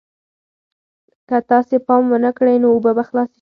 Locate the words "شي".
3.27-3.29